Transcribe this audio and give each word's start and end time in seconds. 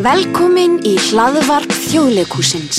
Velkomin 0.00 0.78
í 0.88 0.94
hlaðvarp 1.10 1.72
þjóðleikúsins. 1.76 2.78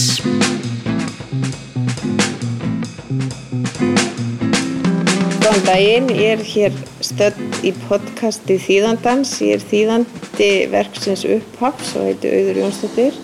Góðan 5.38 5.64
daginn, 5.68 6.10
ég 6.18 6.34
er 6.34 6.44
hér 6.50 6.80
stödd 7.06 7.62
í 7.62 7.76
podcasti 7.86 8.58
Þýðandans. 8.66 9.36
Ég 9.46 9.60
er 9.60 9.68
þýðandi 9.70 10.52
verksins 10.74 11.28
upphafs 11.38 11.94
og 12.00 12.10
heiti 12.10 12.34
Auður 12.34 12.62
Jónsdóttir 12.64 13.24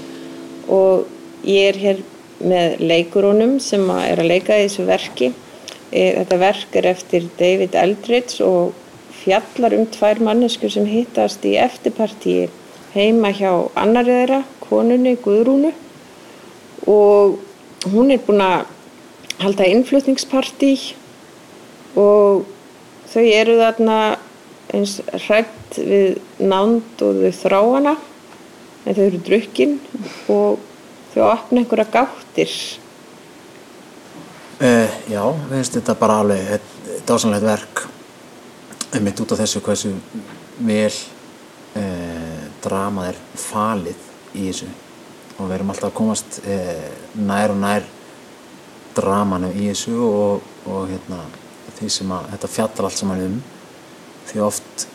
og 0.70 1.08
ég 1.50 1.72
er 1.74 1.82
hér 1.82 2.04
með 2.38 2.82
leikurónum 2.94 3.58
sem 3.64 3.90
er 3.98 4.22
að 4.22 4.30
leika 4.36 4.62
í 4.62 4.68
þessu 4.68 4.86
verki. 4.88 5.34
E, 5.90 6.12
þetta 6.20 6.44
verk 6.46 6.78
er 6.78 6.94
eftir 6.94 7.32
David 7.40 7.74
Eldridge 7.82 8.46
og 8.46 8.78
fjallar 9.28 9.76
um 9.76 9.88
tvær 9.92 10.22
manneskur 10.24 10.72
sem 10.72 10.88
hittast 10.88 11.44
í 11.48 11.58
eftirpartíi 11.60 12.48
heima 12.94 13.34
hjá 13.36 13.52
annari 13.76 14.14
þeirra, 14.16 14.44
konunni 14.64 15.18
Guðrúnu. 15.20 15.74
Og 16.88 17.36
hún 17.92 18.14
er 18.14 18.22
búin 18.24 18.44
að 18.44 18.70
halda 19.42 19.68
innflutningspartí 19.68 20.72
og 22.00 22.48
þau 23.12 23.26
eru 23.26 23.58
þarna 23.60 23.98
eins 24.76 24.98
hrætt 25.26 25.78
við 25.78 26.18
nánd 26.40 27.04
og 27.04 27.20
þau 27.22 27.36
þrá 27.42 27.60
hana 27.60 27.96
en 28.86 28.96
þau 28.96 29.04
eru 29.10 29.22
drukkin 29.28 29.76
og 30.32 30.64
þau 31.14 31.22
opna 31.28 31.64
einhverja 31.64 31.90
gáttir. 31.98 32.56
Uh, 34.58 34.90
já, 35.12 35.22
við 35.22 35.60
finnst 35.60 35.78
þetta 35.78 36.00
bara 36.00 36.22
alveg 36.24 36.74
dásanlegt 37.06 37.46
verk 37.46 37.86
einmitt 38.96 39.20
út 39.20 39.34
af 39.34 39.42
þessu 39.42 39.62
hversu 39.66 39.94
vel 40.64 40.92
uh, 41.78 42.44
dramað 42.64 43.12
er 43.12 43.20
falið 43.42 44.06
í 44.34 44.48
þessu. 44.48 44.70
Og 45.38 45.50
við 45.50 45.56
erum 45.58 45.74
alltaf 45.74 45.92
að 45.92 45.98
komast 45.98 46.40
uh, 46.44 46.88
nær 47.20 47.54
og 47.54 47.62
nær 47.62 47.88
dramanu 48.98 49.52
í 49.54 49.68
þessu 49.70 49.98
og, 50.02 50.48
og 50.66 50.88
hérna, 50.92 51.22
því 51.78 51.92
sem 51.94 52.14
að 52.16 52.32
þetta 52.34 52.54
fjallar 52.56 52.90
allt 52.90 53.02
saman 53.02 53.26
um. 53.28 53.38
Því 54.28 54.44
oft 54.44 54.88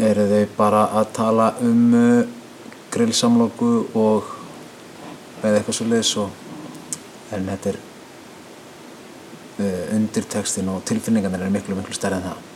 eru 0.00 0.26
þau 0.30 0.56
bara 0.56 0.82
að 0.96 1.12
tala 1.16 1.52
um 1.64 1.94
grillsamlóku 2.90 3.70
og 4.00 4.34
eða 5.44 5.60
eitthvað 5.60 5.76
svo 5.76 5.86
leiðis 5.88 6.16
en 7.30 7.46
þetta 7.52 7.72
er 7.72 7.78
undirtekstin 9.94 10.68
og 10.72 10.82
tilfinningarnir 10.88 11.44
er 11.46 11.52
miklu, 11.52 11.76
miklu 11.78 11.94
stærri 11.94 12.18
en 12.18 12.26
það 12.30 12.49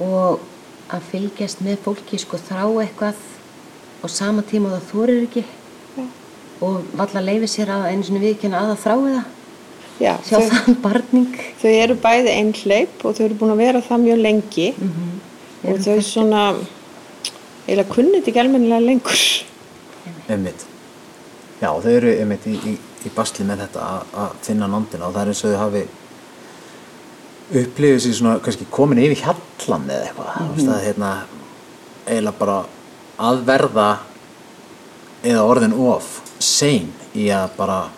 og 0.00 0.40
að 0.94 1.06
fylgjast 1.10 1.62
með 1.64 1.78
fólki 1.84 2.18
sko 2.20 2.36
þrá 2.38 2.64
eitthvað 2.82 3.14
og 4.04 4.10
sama 4.10 4.42
tíma 4.42 4.72
það 4.74 4.88
þorir 4.90 5.22
ekki 5.28 5.44
Já. 5.96 6.04
og 6.66 6.82
valla 6.98 7.20
leifi 7.24 7.48
sér 7.54 7.70
að 7.72 7.86
einu 7.92 8.04
svona 8.04 8.20
viðkynna 8.24 8.60
að 8.60 8.72
það 8.74 8.82
þrái 8.84 9.14
það. 9.14 9.24
Já, 10.02 10.12
sjá 10.26 10.36
þau, 10.40 10.50
þann 10.50 10.76
barning. 10.82 11.34
þau 11.62 11.70
eru 11.70 11.94
bæði 12.02 12.30
einhleip 12.34 13.04
og 13.06 13.14
þau 13.16 13.24
eru 13.28 13.34
búin 13.38 13.52
að 13.54 13.60
vera 13.62 13.80
það 13.86 14.02
mjög 14.08 14.22
lengi 14.24 14.68
og 14.74 15.68
Eru 15.70 15.82
þau 15.86 16.00
svona 16.04 16.40
eiginlega 17.64 17.88
kunnit 17.94 18.26
ekki 18.28 18.40
almennilega 18.42 18.84
lengur. 18.84 19.22
Einmitt. 20.28 20.64
Já, 21.62 21.70
þau 21.80 21.88
eru 21.94 22.10
einmitt 22.20 22.44
í, 22.50 22.56
í, 22.58 22.74
í 23.06 23.12
basli 23.14 23.46
með 23.48 23.62
þetta 23.64 23.80
að- 23.86 24.16
að 24.24 24.34
finna 24.44 24.66
nándina 24.68 25.06
og 25.08 25.14
það 25.14 25.22
er 25.22 25.30
eins 25.32 25.44
og 25.44 25.54
þau 25.54 25.62
hafi 25.62 25.84
upplifið 27.52 28.00
sér 28.00 28.16
svona 28.18 28.38
kannski 28.44 28.66
komin 28.72 29.02
yfir 29.04 29.20
hjallan 29.24 29.88
eða 29.90 30.08
eitthvað 30.08 30.30
mm 30.40 30.48
-hmm. 30.48 30.66
það 30.66 30.76
er 30.76 30.84
hérna 30.84 31.10
eiginlega 32.06 32.38
bara 32.38 32.64
að 33.18 33.44
verða 33.46 33.88
eða 35.24 35.42
orðin 35.42 35.72
of 35.72 36.20
sein 36.38 36.92
í 37.14 37.28
að 37.32 37.48
bara 37.56 37.88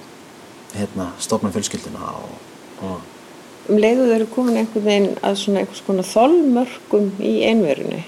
hérna 0.74 1.10
stofna 1.18 1.50
fjölskylduna 1.50 1.98
og, 1.98 2.30
og 2.82 3.00
um 3.68 3.78
leiðu 3.78 4.06
þau 4.06 4.14
eru 4.14 4.26
komin 4.26 4.56
einhvern 4.60 4.84
veginn 4.84 5.18
að 5.22 5.38
svona 5.40 5.62
einhvers 5.62 5.82
konar 5.86 6.04
þolmörkum 6.04 7.10
í 7.18 7.34
einverunni 7.48 8.04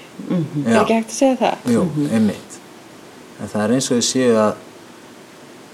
er 0.65 0.73
Já. 0.73 0.81
ekki 0.81 0.93
hægt 0.93 1.09
að 1.09 1.17
segja 1.17 1.35
það 1.39 1.73
Jú, 1.73 1.85
einmitt. 2.13 2.57
En 3.39 3.47
það 3.47 3.63
er 3.63 3.73
eins 3.75 3.91
og 3.91 3.97
þau 3.97 4.07
séu 4.09 4.35
að 4.39 4.53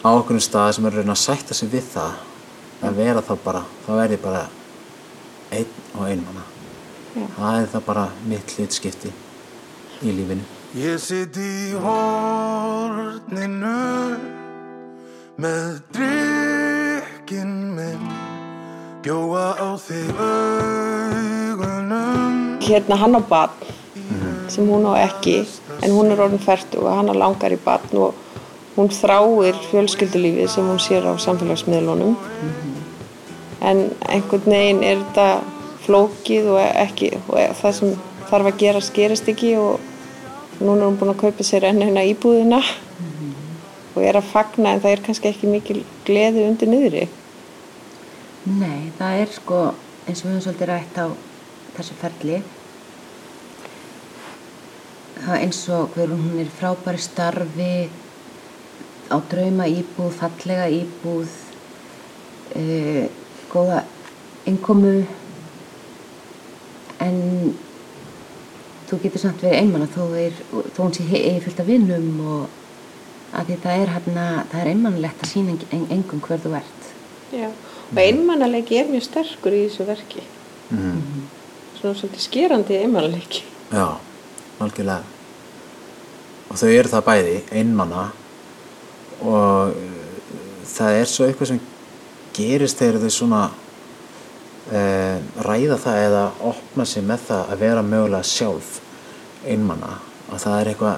á 0.06 0.10
okkur 0.14 0.42
stað 0.42 0.72
sem 0.76 0.86
eru 0.86 0.96
að 0.96 1.02
reyna 1.02 1.16
að 1.16 1.24
sætta 1.24 1.58
sig 1.58 1.72
við 1.72 1.90
það 1.94 2.12
að 2.86 3.00
vera 3.00 3.24
þá 3.26 3.34
bara, 3.44 3.62
þá 3.86 3.92
er 4.04 4.16
ég 4.16 4.22
bara 4.22 4.44
einn 5.52 5.68
og 5.94 6.10
einmanna. 6.10 6.44
Það 7.38 7.62
er 7.62 7.68
það 7.74 7.86
bara 7.86 8.10
mitt 8.28 8.58
hlutskipti 8.58 9.12
í 10.04 10.12
lífinu. 10.12 10.44
Ég 10.76 11.00
sitt 11.00 11.38
í 11.40 11.72
horninu 11.80 13.78
með 15.40 15.80
drikkin 15.96 17.54
minn 17.76 18.10
bjóa 19.06 19.54
á 19.56 19.70
þig 19.80 20.12
augunum 20.18 22.36
hérna 22.66 22.98
hann 22.98 23.18
á 23.20 23.22
batn 23.30 24.50
sem 24.50 24.68
hún 24.68 24.88
á 24.90 24.94
ekki 25.06 25.46
en 25.82 25.92
hún 25.92 26.12
er 26.12 26.22
orðin 26.24 26.42
fært 26.42 26.76
og 26.80 26.88
hann 26.90 27.12
langar 27.20 27.54
í 27.54 27.60
batn 27.62 27.98
og 28.02 28.16
hún 28.76 28.90
þráir 28.92 29.60
fjölskyldulífið 29.70 30.50
sem 30.52 30.68
hún 30.68 30.82
sér 30.82 31.06
á 31.08 31.14
samfélagsmiðlunum 31.22 32.16
en 33.62 33.90
einhvern 34.10 34.50
veginn 34.52 34.84
er 34.84 35.04
þetta 35.04 35.28
flókið 35.86 36.50
og 36.56 36.62
ekki 36.62 37.12
og 37.28 37.60
það 37.62 37.78
sem 37.80 37.94
þarf 38.30 38.50
að 38.50 38.60
gerast 38.64 38.96
gerist 38.96 39.30
ekki 39.30 39.54
og 39.62 39.80
núna 40.60 40.82
er 40.82 40.88
hún 40.88 40.98
búin 41.00 41.14
að 41.14 41.22
kaupa 41.26 41.46
sér 41.46 41.68
enn 41.70 41.84
hérna 41.84 42.06
íbúðina 42.10 42.62
og 43.96 44.04
er 44.04 44.18
að 44.20 44.30
fagna 44.32 44.74
en 44.76 44.82
það 44.84 44.92
er 44.96 45.04
kannski 45.06 45.32
ekki 45.32 45.50
mikil 45.50 45.82
gleði 46.08 46.44
undir 46.50 46.72
niðri. 46.72 47.06
Nei, 48.46 48.92
það 49.00 49.22
er 49.24 49.32
sko 49.34 49.60
eins 50.06 50.22
og 50.22 50.28
við 50.28 50.34
höfum 50.36 50.44
svolítið 50.46 50.70
rætt 50.70 51.00
á 51.00 51.08
þessu 51.78 51.98
ferli. 52.02 52.42
Það 55.16 55.38
eins 55.40 55.62
og 55.74 55.96
hver 55.96 56.12
hún 56.12 56.42
er 56.44 56.52
frábæri 56.60 57.02
starfi 57.02 57.72
á 59.10 59.18
drauma 59.32 59.68
íbúð, 59.72 60.12
fallega 60.20 60.68
íbúð 60.76 61.32
uh, 62.60 63.06
góða 63.56 63.84
innkomu 64.46 64.96
en 67.06 67.18
þú 68.86 69.00
getur 69.02 69.24
samt 69.24 69.42
verið 69.42 69.64
einmann 69.64 69.90
þó, 69.90 70.06
þó 70.76 70.80
hún 70.84 70.94
sé 70.96 71.08
eigi 71.10 71.42
fullt 71.48 71.64
af 71.64 71.70
vinnum 71.70 72.12
og 72.22 72.62
að 73.36 73.50
því 73.50 73.58
það 73.64 73.82
er 73.82 73.94
hérna, 73.96 74.26
það 74.52 74.62
er 74.62 74.72
einmannlegt 74.72 75.24
að 75.24 75.32
sína 75.32 75.56
en, 75.74 75.88
engum 75.92 76.22
hver 76.24 76.44
þú 76.44 76.54
ert 76.60 76.92
Já, 77.34 77.50
og 77.50 78.00
einmannaleiki 78.00 78.78
er 78.80 78.88
mjög 78.90 79.08
sterkur 79.08 79.56
í 79.56 79.66
þessu 79.66 79.86
verki. 79.88 80.22
Svona 80.70 81.98
svolítið 81.98 82.22
skerandi 82.22 82.78
einmannaleiki. 82.80 83.42
Já, 83.74 83.98
algjörlega. 84.62 85.02
Og 86.46 86.60
þau 86.62 86.70
eru 86.70 86.92
það 86.94 87.06
bæði, 87.10 87.36
einmanna 87.60 88.06
og 89.26 89.74
uh, 89.74 89.98
það 90.70 91.00
er 91.02 91.10
svo 91.10 91.26
eitthvað 91.28 91.52
sem 91.52 91.62
gerist 92.36 92.82
þegar 92.82 93.04
þau 93.04 93.14
svona 93.14 93.42
uh, 93.50 95.18
ræða 95.48 95.80
það 95.82 96.02
eða 96.10 96.24
opna 96.52 96.88
sig 96.90 97.06
með 97.06 97.28
það 97.30 97.52
að 97.54 97.66
vera 97.66 97.86
mögulega 97.86 98.30
sjálf 98.30 98.80
einmanna 99.46 99.98
og 100.32 100.42
það 100.42 100.60
er 100.60 100.72
eitthvað 100.72 100.98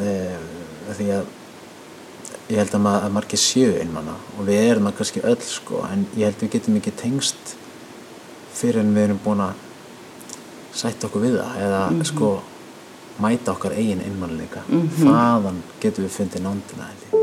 uh, 0.00 0.48
því 0.98 1.10
að 1.18 1.36
ég 2.50 2.58
held 2.58 2.74
að, 2.74 2.82
mað, 2.82 3.00
að 3.06 3.14
margir 3.14 3.40
séu 3.40 3.74
einmanna 3.78 4.16
og 4.36 4.46
við 4.48 4.62
erum 4.66 4.88
það 4.90 4.96
kannski 5.00 5.24
öll 5.30 5.40
sko 5.46 5.82
en 5.86 6.06
ég 6.18 6.26
held 6.26 6.40
að 6.40 6.46
við 6.46 6.54
getum 6.56 6.78
ekki 6.80 6.94
tengst 6.98 7.54
fyrir 8.60 8.82
en 8.82 8.94
við 8.96 9.06
erum 9.08 9.20
búin 9.24 9.44
að 9.46 9.66
sætta 10.80 11.06
okkur 11.08 11.26
við 11.26 11.38
það 11.38 11.62
eða 11.66 12.08
sko 12.10 12.34
mæta 13.20 13.54
okkar 13.54 13.76
eigin 13.78 14.02
einmannleika 14.04 14.66
þaðan 14.98 15.62
getum 15.82 16.06
við 16.06 16.14
fundið 16.18 16.46
nándina 16.48 16.90
held 16.90 17.08
ég 17.08 17.19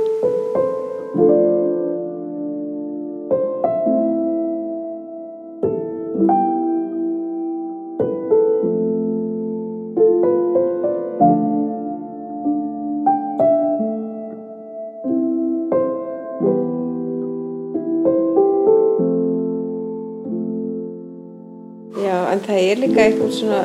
líka 22.87 23.05
eitthvað 23.05 23.35
svona 23.35 23.61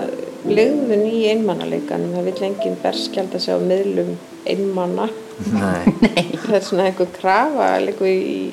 legðun 0.49 1.07
í 1.07 1.25
einmannaleikanum. 1.33 2.15
Það 2.17 2.29
vil 2.29 2.47
enginn 2.49 2.79
berskjald 2.83 3.35
að 3.37 3.45
segja 3.45 3.59
á 3.59 3.63
miðlum 3.63 4.15
einmanna. 4.49 5.09
Nei, 5.53 6.35
það 6.43 6.55
er 6.55 6.65
svona 6.67 6.85
einhver 6.87 7.09
krafa 7.17 7.67
í, 7.81 8.11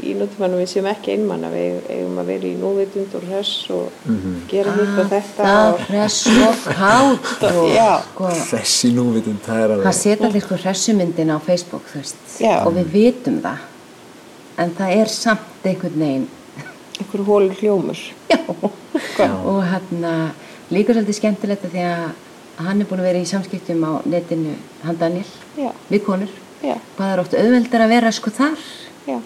í 0.10 0.14
nútímanum 0.18 0.62
við 0.62 0.70
séum 0.72 0.88
ekki 0.90 1.12
einmanna 1.18 1.50
við 1.52 1.82
eigum 1.92 2.22
að 2.22 2.32
vera 2.32 2.48
í 2.48 2.54
núvitund 2.58 3.18
og 3.20 3.26
hress 3.28 3.52
og 3.76 4.08
gera 4.50 4.74
hitt 4.78 4.96
og 4.96 5.12
þetta 5.12 5.50
Það 5.50 5.68
og, 5.74 5.84
hress 5.90 6.20
og 6.32 6.64
kátt 6.80 7.46
og 7.50 7.76
sko, 8.08 8.32
þessi 8.54 8.94
núvitund, 8.96 9.44
það 9.46 9.62
er 9.62 9.74
hann 9.74 9.84
alveg 9.84 10.00
setja 10.00 10.30
allir 10.30 10.46
sko 10.48 10.60
hressumyndin 10.64 11.36
á 11.36 11.38
Facebook 11.46 11.94
og 11.94 12.74
við 12.80 12.92
vitum 12.96 13.42
það. 13.44 13.68
En 14.60 14.76
það 14.80 14.98
er 15.04 15.14
samt 15.14 15.70
einhvern 15.70 16.00
veginn 16.00 16.30
einhver 17.00 17.26
hólur 17.28 17.60
hljómur. 17.60 18.06
Já. 19.20 19.30
og 19.46 19.62
hérna 19.68 20.32
líka 20.74 20.94
svolítið 20.96 21.18
skemmtilegt 21.20 21.66
að 21.68 21.74
því 21.76 21.86
að 21.90 22.66
hann 22.66 22.82
er 22.84 22.90
búin 22.90 23.02
að 23.02 23.08
vera 23.10 23.22
í 23.24 23.30
samskiptum 23.30 23.86
á 23.88 23.92
netinu 24.06 24.54
hann 24.84 25.00
Daniel, 25.00 25.26
Já. 25.58 25.72
við 25.90 26.04
konur. 26.06 26.32
Já. 26.60 26.76
hvað 26.98 27.14
er 27.14 27.22
oft 27.22 27.34
auðveldar 27.40 27.86
að 27.86 27.94
vera 27.94 28.12
sko 28.12 28.34
þar? 28.36 28.66
Já. 29.08 29.18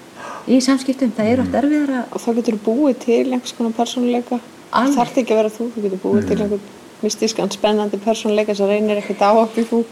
í 0.47 0.59
samskiptum, 0.61 1.11
það 1.17 1.31
er 1.31 1.41
oft 1.41 1.57
erfiðar 1.57 1.93
að 1.97 2.13
og 2.13 2.21
þá 2.21 2.29
getur 2.37 2.59
þú 2.59 2.63
búið 2.67 2.99
til 3.07 3.23
einhvers 3.33 3.55
konar 3.57 3.73
persónuleika. 3.79 4.39
Það 4.73 4.95
þarf 4.99 5.17
ekki 5.21 5.33
að 5.33 5.41
vera 5.41 5.53
þú, 5.53 5.67
þú 5.73 5.83
getur 5.87 6.01
búið 6.03 6.27
til 6.29 6.37
einhvern 6.43 6.69
mystískan 7.03 7.51
spennandi 7.51 7.99
persónuleika 8.05 8.55
sem 8.55 8.69
reynir 8.69 9.01
ekkert 9.01 9.25
á 9.25 9.31
þú. 9.57 9.83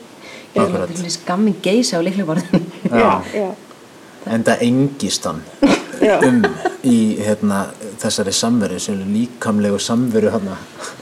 Er 0.51 0.87
til 0.91 0.99
þess 0.99 1.19
gammin 1.25 1.55
geisa 1.63 1.99
á 1.99 2.01
líkleborðin 2.03 2.65
Já. 2.91 3.23
já, 3.33 3.49
en 4.27 4.43
það 4.43 4.63
engist 4.67 5.25
hann 5.25 5.39
Já. 6.03 6.17
um 6.27 6.41
í 6.87 6.97
hérna, 7.21 7.65
þessari 8.01 8.33
samveru 8.33 8.79
sem 8.81 8.97
er 8.97 9.09
líkamlegu 9.13 9.77
samveru 9.81 10.31
hann 10.33 10.47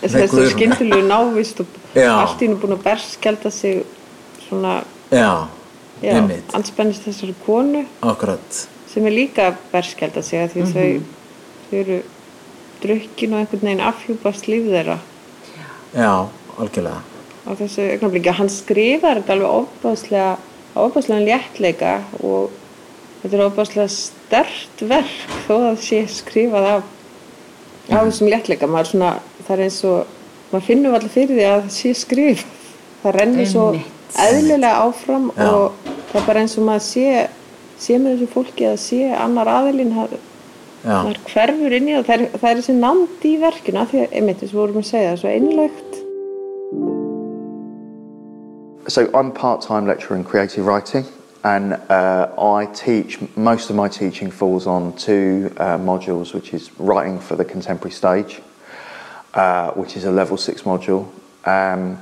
þessi 0.02 0.50
skyndilegu 0.54 1.06
návist 1.08 1.62
og 1.64 1.78
Já. 1.96 2.12
allt 2.20 2.44
í 2.44 2.50
nú 2.52 2.60
búin 2.62 2.76
að 2.76 2.84
berskjálta 2.90 3.52
sig 3.54 3.84
svona, 4.48 4.80
já, 5.12 5.48
já, 6.04 6.18
anspennist 6.58 7.08
þessari 7.08 7.36
konu. 7.46 7.86
Akkurat. 8.02 8.66
Sem 8.90 9.06
er 9.06 9.16
líka 9.16 9.50
að 9.52 9.62
berskjálta 9.72 10.24
sig 10.26 10.44
að 10.44 10.56
því 10.56 10.68
þau, 10.74 10.90
þau 11.70 11.78
eru 11.84 12.02
drukkin 12.84 13.34
og 13.34 13.44
einhvern 13.44 13.66
veginn 13.68 13.88
afhjúpast 13.88 14.50
líf 14.52 14.68
þeirra. 14.70 15.00
Já, 15.96 16.12
algjörlega. 16.58 17.02
Á 17.48 17.52
þessu 17.58 17.88
augnabliki 17.96 18.36
hann 18.36 18.52
skrifar 18.54 19.22
þetta 19.22 19.38
alveg 19.38 19.58
ofbáslega 19.64 20.30
ofbáslega 20.78 21.26
léttleika 21.26 21.94
og 22.22 22.52
þetta 23.24 23.36
er 23.36 23.44
ofbáslega 23.48 23.90
stert 23.94 24.86
verk 24.90 25.36
þó 25.48 25.54
að 25.58 25.66
það 25.66 25.84
sé 25.88 26.06
skrifað 26.20 26.72
af 26.76 26.96
af 27.90 28.06
þessum 28.06 28.30
léttleika. 28.30 28.70
Maður 28.70 28.92
svona, 28.92 29.12
það 29.46 29.54
er 29.56 29.64
eins 29.66 29.80
og 29.90 30.16
maður 30.52 30.66
finnur 30.68 30.98
allir 30.98 31.14
fyrir 31.14 31.36
því 31.38 31.46
að 31.50 31.60
það 31.64 31.76
sé 31.76 31.94
skrif 31.98 32.46
það 33.04 33.16
rennur 33.16 33.50
svo 33.50 33.66
eðlilega 34.20 34.86
áfram 34.86 35.30
Já. 35.36 35.46
og 35.50 35.92
það 36.10 36.22
er 36.22 36.26
bara 36.28 36.42
eins 36.44 36.58
og 36.58 36.66
maður 36.68 36.86
sé 36.88 37.06
sé 37.80 38.00
með 38.02 38.18
þessu 38.18 38.34
fólki 38.34 38.68
að 38.68 38.80
sé 38.84 39.00
annar 39.16 39.48
aðilinn 39.48 39.94
það 39.96 40.18
já, 40.18 40.98
maður 40.98 41.22
hverfur 41.30 41.76
inn 41.78 41.88
í 41.88 41.96
það. 41.96 42.06
Það 42.10 42.16
er, 42.16 42.26
það 42.34 42.50
er 42.50 42.62
þessi 42.62 42.76
nánd 42.80 43.30
í 43.30 43.34
verkinu 43.44 43.82
af 43.84 43.94
því 43.94 44.02
að, 44.04 44.18
einmitt, 44.20 44.42
þess 44.42 44.56
að 44.56 44.60
vorum 44.60 44.82
að 44.82 44.90
segja 44.90 45.14
það, 45.14 45.22
svo 45.22 45.30
einlægt. 45.38 45.98
So 48.90 49.06
I'm 49.14 49.32
part-time 49.32 49.86
lecturer 49.88 50.18
in 50.18 50.24
creative 50.26 50.66
writing, 50.66 51.06
and 51.44 51.74
uh, 51.74 52.34
I 52.38 52.66
teach. 52.74 53.20
Most 53.36 53.70
of 53.70 53.76
my 53.76 53.88
teaching 53.88 54.32
falls 54.32 54.68
on 54.68 54.96
two 54.98 55.54
uh, 55.58 55.78
modules, 55.78 56.34
which 56.34 56.54
is 56.54 56.72
writing 56.80 57.20
for 57.20 57.36
the 57.36 57.46
contemporary 57.46 57.92
stage, 57.92 58.42
uh, 59.34 59.72
which 59.72 59.96
is 59.96 60.06
a 60.06 60.12
level 60.12 60.38
six 60.38 60.64
module, 60.64 61.08
um, 61.46 62.02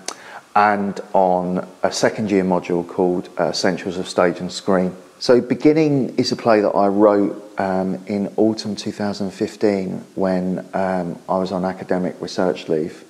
and 0.55 0.99
on 1.13 1.67
a 1.83 1.91
second 1.91 2.31
year 2.31 2.43
module 2.43 2.87
called 2.87 3.29
uh, 3.39 3.45
Essentials 3.45 3.97
of 3.97 4.07
Stage 4.07 4.39
and 4.39 4.51
Screen. 4.51 4.95
So 5.19 5.41
Beginning 5.41 6.15
is 6.17 6.31
a 6.31 6.35
play 6.35 6.61
that 6.61 6.69
I 6.69 6.87
wrote 6.87 7.59
um, 7.59 7.95
in 8.05 8.31
autumn 8.37 8.75
2015 8.75 10.05
when 10.15 10.59
um, 10.73 11.19
I 11.27 11.37
was 11.37 11.51
on 11.51 11.65
academic 11.65 12.15
research 12.21 12.69
leave 12.69 13.03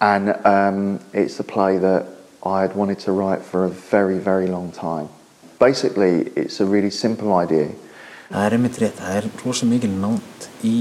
and 0.00 0.30
um, 0.46 1.00
it's 1.12 1.38
a 1.40 1.44
play 1.44 1.78
that 1.78 2.06
I 2.48 2.62
had 2.62 2.74
wanted 2.74 2.98
to 3.00 3.12
write 3.12 3.42
for 3.42 3.64
a 3.64 3.68
very, 3.68 4.18
very 4.18 4.46
long 4.46 4.72
time. 4.72 5.08
Basically, 5.58 6.32
it's 6.36 6.60
a 6.60 6.66
really 6.66 6.90
simple 6.90 7.32
idea. 7.34 7.68
það 8.28 8.44
er 8.44 8.54
einmitt 8.56 8.78
rétt 8.82 8.98
það 9.00 9.18
er 9.18 9.26
rosa 9.40 9.66
mikil 9.66 9.92
nánd 9.96 10.48
í, 10.66 10.74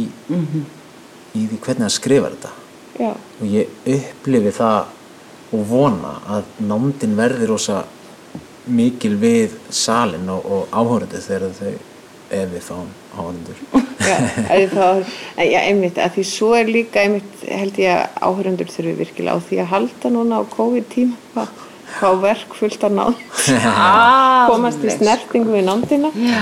í 1.31 1.43
því 1.47 1.59
hvernig 1.63 1.85
það 1.85 1.93
skrifar 1.95 2.33
þetta 2.35 2.51
já, 2.99 3.11
og 3.15 3.45
ég 3.47 3.77
upplifi 3.93 4.51
það 4.57 5.55
og 5.55 5.61
vona 5.69 6.11
að 6.35 6.49
nándin 6.67 7.15
verði 7.15 7.47
rosa 7.47 7.85
mikil 8.67 9.13
við 9.21 9.55
salin 9.71 10.27
og, 10.33 10.43
og 10.43 10.75
áhörðu 10.75 11.21
þegar 11.23 11.55
þau 11.55 11.71
ef 12.31 12.49
við 12.51 12.63
fáum 12.65 12.89
áhörður 13.17 13.61
Já, 14.07 14.17
að 14.47 15.47
já, 15.49 15.57
einmitt, 15.65 15.97
að 15.99 16.13
því 16.15 16.23
svo 16.29 16.53
er 16.55 16.69
líka 16.71 17.01
einmitt, 17.03 17.41
held 17.43 17.79
ég 17.81 17.91
að 17.91 18.21
áhörundur 18.23 18.69
þurfi 18.71 18.93
virkilega 19.01 19.35
á 19.35 19.45
því 19.47 19.59
að 19.63 19.71
halda 19.73 20.11
núna 20.13 20.39
á 20.39 20.43
COVID-tíma 20.53 21.47
hvað 21.97 22.21
verk 22.23 22.55
fullt 22.55 22.83
af 22.83 22.93
nánd. 22.93 23.21
Komast 24.51 24.83
í 24.85 24.93
snertingu 24.93 25.55
við 25.55 25.67
nándina. 25.67 26.11
Já. 26.13 26.41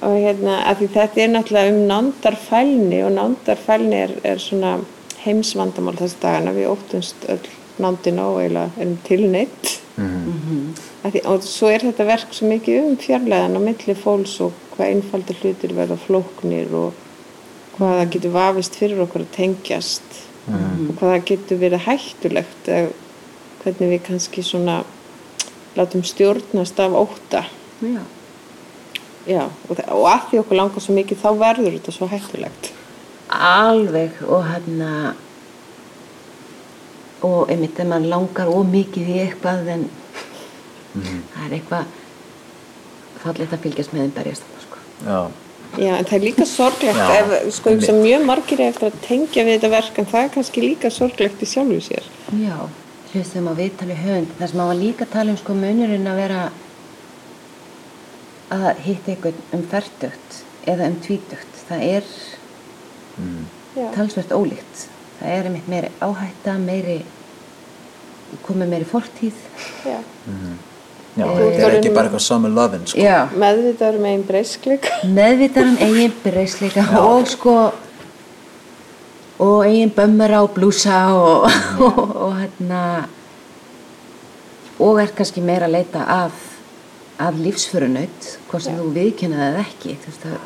og 0.00 0.16
hérna, 0.16 0.60
að 0.70 0.80
því 0.80 0.86
þetta 0.94 1.22
er 1.22 1.32
náttúrulega 1.34 1.72
um 1.74 1.80
nándarfælni 1.90 3.00
og 3.04 3.10
nándarfælni 3.18 3.98
er, 4.06 4.14
er 4.24 4.38
svona 4.40 4.78
heimsvandamál 5.20 5.98
þessi 5.98 6.22
dagana, 6.22 6.54
við 6.56 6.70
óttumst 6.72 7.26
öll 7.28 7.50
nándina 7.80 8.30
og 8.30 8.40
eiginlega 8.40 8.80
erum 8.80 8.96
tilneitt 9.04 9.74
mm 9.96 10.72
því, 11.00 11.20
og 11.32 11.44
svo 11.44 11.68
er 11.72 11.84
þetta 11.84 12.04
verk 12.08 12.34
svo 12.36 12.48
mikið 12.48 12.84
um 12.84 12.96
fjarlæðan 13.00 13.56
á 13.56 13.60
milli 13.60 13.94
fólks 13.96 14.40
og 14.44 14.52
hvað 14.80 14.94
einfaldir 14.96 15.38
hlutir 15.44 15.76
verða 15.76 16.00
flóknir 16.00 16.72
og 16.80 17.06
hvað 17.76 17.94
það 18.00 18.10
getur 18.16 18.34
vafist 18.34 18.80
fyrir 18.80 19.04
okkur 19.04 19.26
að 19.26 19.34
tengjast 19.36 20.18
og 20.50 20.94
hvað 20.98 21.12
það 21.12 21.26
getur 21.30 21.60
verið 21.60 21.84
hættulegt 21.86 22.68
eða 22.72 22.90
hvernig 23.60 23.90
við 23.92 24.02
kannski 24.08 24.42
svona 24.42 24.78
látum 25.76 26.02
stjórnast 26.04 26.80
af 26.80 26.96
óta 26.96 27.44
Já. 27.80 28.00
Já, 29.28 29.42
og, 29.68 29.76
þa- 29.76 29.92
og 29.94 30.06
að 30.10 30.22
því 30.30 30.38
okkur 30.40 30.56
langar 30.58 30.82
svo 30.84 30.94
mikið 30.96 31.20
þá 31.22 31.28
verður 31.38 31.74
þetta 31.76 31.92
svo 31.92 32.06
hættulegt. 32.08 32.70
alveg 33.30 34.16
og 34.26 34.42
hérna 34.48 35.14
og 37.22 37.50
einmitt 37.52 37.76
þegar 37.76 37.90
maður 37.92 38.10
langar 38.14 38.48
ómikið 38.52 39.10
í 39.12 39.18
eitthvað 39.26 39.68
en 39.76 39.84
það 40.94 41.44
er 41.46 41.54
eitthvað 41.58 41.96
fallið 43.22 43.52
að 43.54 43.62
fylgjast 43.66 43.92
með 43.94 44.02
þeim 44.06 44.14
berjast. 44.16 44.59
Já, 45.06 45.20
Já, 45.78 45.92
en 46.00 46.04
það 46.04 46.16
er 46.16 46.24
líka 46.24 46.44
sorglegt, 46.50 46.96
Já, 46.98 47.10
ef, 47.20 47.54
sko, 47.54 47.76
sem 47.84 48.00
mjög 48.02 48.24
margir 48.26 48.58
er 48.60 48.72
eftir 48.72 48.88
að 48.88 48.96
tengja 49.04 49.44
við 49.46 49.54
þetta 49.54 49.68
verk, 49.76 49.98
en 50.02 50.08
það 50.10 50.24
er 50.24 50.32
kannski 50.34 50.64
líka 50.64 50.90
sorglegt 50.90 51.44
í 51.44 51.46
sjálfu 51.46 51.78
sér. 51.86 52.08
Já, 52.40 52.56
hlustum 53.12 53.46
á 53.46 53.54
viðtali 53.54 53.98
höfund 54.00 54.34
þar 54.38 54.50
sem 54.50 54.58
maður 54.58 54.72
var 54.72 54.80
líka 54.80 55.06
að 55.06 55.12
tala 55.14 55.34
um 55.34 55.38
sko 55.38 55.54
munurinn 55.54 56.10
að 56.10 56.20
vera 56.24 56.40
að 58.50 58.82
hitta 58.82 59.14
einhvern 59.14 59.44
um 59.54 59.62
færtugt 59.70 60.40
eða 60.70 60.90
um 60.90 60.98
tvítugt 61.06 61.62
það 61.68 61.84
er 61.86 62.10
Já, 63.76 63.86
talsvert 63.94 64.34
ólíkt. 64.34 64.88
Það 65.20 65.36
er 65.36 65.48
einmitt 65.50 65.68
meiri 65.70 65.90
áhætta 66.02 66.56
meiri 66.58 66.98
komið 68.46 68.72
meiri 68.74 68.88
fortíð. 68.88 69.38
Já. 69.86 70.00
Já 71.16 71.24
þetta 71.26 71.62
er 71.66 71.76
ekki 71.78 71.92
bara 71.94 72.08
eitthvað 72.08 72.24
summer 72.24 72.52
lovin 72.54 72.84
sko. 72.86 72.98
Já, 73.02 73.28
Meðvitaður 73.34 73.98
með 74.02 74.12
einn 74.16 74.26
breysklik. 74.28 74.90
meðvitar 75.16 75.70
um 75.70 75.78
eigin 75.86 76.14
breysleika 76.24 76.84
og 77.00 77.28
sko 77.28 77.56
og 79.40 79.64
eigin 79.66 79.92
bömmur 79.96 80.36
á 80.36 80.42
blúsa 80.54 81.00
og, 81.16 81.48
og, 81.80 81.98
og 82.28 82.36
hérna 82.42 82.84
og 84.80 85.00
er 85.02 85.10
kannski 85.16 85.42
meira 85.44 85.68
að 85.68 85.76
leita 85.78 86.04
að 86.06 86.38
að 87.20 87.42
lífsförunaut 87.44 88.30
hvort 88.48 88.64
sem 88.64 88.78
þú 88.78 88.86
viðkynnaði 88.94 89.48
eða 89.50 89.64
ekki 89.66 89.96
þú 90.00 90.12
veist 90.12 90.24
það 90.28 90.38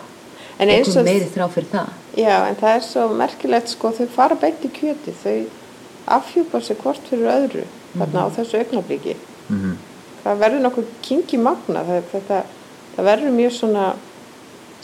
En 0.63 0.71
eins 0.71 0.89
okkur 0.89 1.01
og, 1.03 1.07
meiri 1.09 1.29
þrá 1.35 1.47
fyrir 1.51 1.71
það 1.73 1.93
já, 2.19 2.35
en 2.49 2.57
það 2.61 2.77
er 2.77 2.83
svo 2.87 3.05
merkilegt, 3.19 3.71
sko, 3.75 3.91
þau 3.95 4.07
fara 4.15 4.37
beint 4.39 4.63
í 4.67 4.71
kjöti, 4.75 5.15
þau 5.23 5.39
afhjúpa 6.19 6.61
sig 6.63 6.79
hvort 6.83 7.09
fyrir 7.11 7.31
öðru, 7.33 7.65
þarna 7.95 8.27
á 8.27 8.29
þessu 8.37 8.61
augnabliki. 8.61 9.17
Mhm. 9.49 9.73
Það 10.25 10.41
verður 10.41 10.65
nokkuð 10.65 10.93
kingi 11.05 11.39
magna, 11.41 11.85
það, 11.85 12.05
þetta, 12.13 12.43
það 12.95 13.09
verður 13.11 13.35
mjög 13.39 13.57
svona 13.59 13.89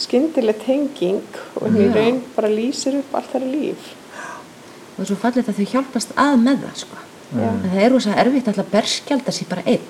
skyndileg 0.01 0.61
tenging 0.65 1.39
og 1.61 1.77
í 1.77 1.87
raun 1.93 2.21
bara 2.35 2.51
lýsir 2.53 2.99
upp 3.01 3.15
allt 3.17 3.33
þeirra 3.35 3.49
líf. 3.53 3.95
og 4.97 5.09
svo 5.09 5.17
fallið 5.17 5.49
að 5.49 5.61
þau 5.61 5.73
hjálpast 5.75 6.13
að 6.21 6.35
með 6.43 6.67
það 6.67 6.77
sko. 6.83 7.01
Það 7.31 7.81
er 7.81 7.93
rosa 7.95 8.19
erfitt 8.21 8.51
alltaf 8.51 8.67
að 8.67 8.75
berskjálda 8.75 9.33
sér 9.33 9.49
bara 9.49 9.65
einn. 9.65 9.89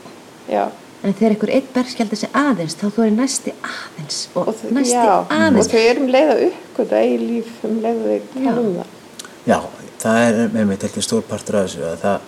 Já. 0.51 0.65
en 1.01 1.15
þegar 1.17 1.33
einhver 1.33 1.53
einn 1.57 1.69
berskjálda 1.75 2.17
sér 2.21 2.33
aðeins 2.37 2.75
þá 2.77 2.83
þú 2.93 3.05
er 3.07 3.13
næsti 3.15 3.53
aðeins 3.65 4.19
og, 4.35 4.51
og, 4.51 4.65
næsti 4.77 4.93
já, 4.93 5.05
og 5.15 5.31
aðeins. 5.33 5.71
þau 5.73 5.81
eru 5.81 6.03
um 6.03 6.11
leið 6.13 6.33
að 6.35 6.43
uppgöta 6.49 6.99
eigin 7.01 7.23
líf 7.29 7.53
um 7.65 7.79
leið 7.81 8.03
að 8.03 8.11
þau 8.11 8.27
tala 8.35 8.65
um 8.65 8.75
það. 8.75 8.91
Já, 9.47 9.59
það 10.03 10.19
er 10.27 10.41
með 10.57 10.69
mig 10.69 10.85
ekki 10.91 11.05
stór 11.07 11.25
partur 11.31 11.61
af 11.61 11.71
þessu 11.71 11.87
að 11.89 12.05
það 12.05 12.19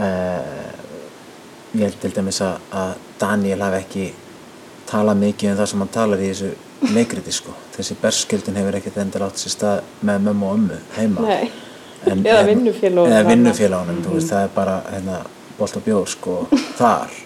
uh, 0.00 0.67
ég 1.74 1.84
held 1.84 2.00
til 2.02 2.14
dæmis 2.16 2.40
að, 2.44 2.96
Daniel 3.20 3.62
hafi 3.66 3.80
ekki 3.82 4.08
talað 4.88 5.22
mikið 5.22 5.50
um 5.52 5.56
það 5.58 5.70
sem 5.70 5.84
hann 5.84 5.94
talar 5.94 6.22
í 6.22 6.28
þessu 6.32 6.92
leikriti 6.94 7.34
sko. 7.34 7.54
þessi 7.76 7.96
berskjöldin 8.02 8.58
hefur 8.60 8.78
ekkert 8.78 9.00
endur 9.02 9.26
átt 9.26 9.40
sér 9.40 9.54
stað 9.54 9.80
með 10.00 10.28
mömmu 10.28 10.46
og 10.46 10.58
ömmu 10.58 10.78
heima. 10.96 11.38
Eða 12.06 12.44
vinnufélögunum 12.46 13.10
eða 13.10 13.22
þarna. 13.22 13.30
vinnufélagunum, 13.32 14.02
þú 14.04 14.14
veist, 14.14 14.30
það 14.30 14.44
er 14.46 14.52
bara 14.54 14.76
hérna, 14.92 15.18
bolt 15.58 15.76
og 15.76 15.84
bjór 15.84 16.08
sko, 16.08 16.36
þar 16.80 17.16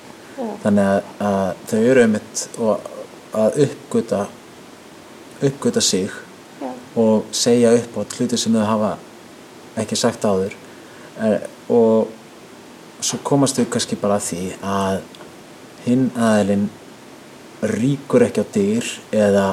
þannig 0.63 0.89
að, 0.89 1.11
að 1.29 1.65
þau 1.71 1.81
eru 1.81 2.07
og 2.59 2.89
að 3.33 3.59
uppgöta 3.67 4.27
uppgöta 5.43 5.81
sig 5.81 6.11
Já. 6.61 6.71
og 6.97 7.25
segja 7.33 7.73
upp 7.75 7.97
á 7.99 8.03
hluti 8.17 8.39
sem 8.39 8.55
þau 8.55 8.67
hafa 8.67 8.91
ekki 9.83 9.97
sagt 9.97 10.25
áður 10.25 10.55
eh, 11.19 11.41
og 11.73 12.13
svo 13.03 13.19
komast 13.27 13.59
þau 13.59 13.67
kannski 13.73 13.99
bara 14.01 14.19
að 14.21 14.29
því 14.29 14.43
að 14.63 15.01
hinn 15.87 16.07
aðilinn 16.15 16.69
ríkur 17.73 18.25
ekki 18.27 18.43
á 18.43 18.47
dyr 18.55 18.89
eða 19.15 19.47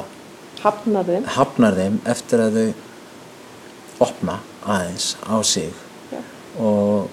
hafnar 0.63 1.07
þeim. 1.07 1.25
hafnar 1.35 1.77
þeim 1.77 1.99
eftir 2.09 2.43
að 2.43 2.59
þau 2.59 4.07
opna 4.07 4.39
aðeins 4.65 5.13
á 5.25 5.37
sig. 5.43 5.73
Já. 6.09 6.21
og 6.57 7.09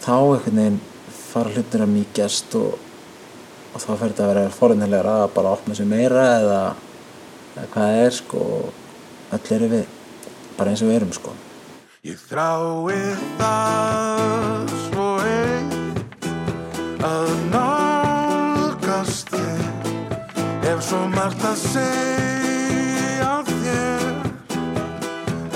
þá 0.00 0.14
einhvern 0.16 0.60
veginn 0.60 0.80
fara 1.30 1.52
hlutir 1.54 1.84
að 1.84 1.92
mýkjast 1.94 2.56
og, 2.58 2.78
og 3.74 3.82
þá 3.82 3.90
fer 3.90 4.06
þetta 4.08 4.24
að 4.24 4.32
vera 4.32 4.54
forðinlegra 4.54 5.16
að 5.24 5.34
bara 5.36 5.54
opna 5.56 5.76
sig 5.78 5.88
meira 5.90 6.24
eða, 6.38 6.62
eða 7.54 7.68
hvað 7.74 7.92
það 7.92 8.04
er 8.06 8.18
sko 8.18 8.44
og 8.56 9.36
öll 9.36 9.56
eru 9.58 9.70
við 9.76 9.84
bara 10.58 10.72
eins 10.72 10.82
og 10.84 10.90
við 10.90 11.00
erum 11.00 11.14
sko. 11.16 11.36
Ég 12.08 12.16
þrái 12.30 12.96
það 13.38 14.74
svo 14.86 14.99
að 17.06 17.30
nálgast 17.52 19.30
þig 19.32 20.66
ef 20.68 20.82
svo 20.84 21.00
margt 21.14 21.44
að 21.48 21.56
segja 21.62 23.30
þér 23.48 24.04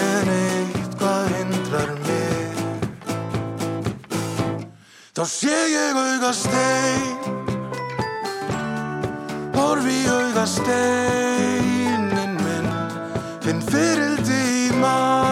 en 0.07 0.31
eitthvað 0.37 1.35
hindrar 1.35 1.93
mig. 2.07 2.63
Þá 5.15 5.25
sé 5.31 5.59
ég 5.75 6.01
auga 6.01 6.33
stein 6.35 7.25
horfi 9.55 9.95
í 10.01 10.09
auga 10.09 10.47
steinin 10.49 12.35
minn 12.41 12.73
finn 13.45 13.63
fyrildi 13.69 14.41
í 14.65 14.73
maganum 14.81 15.24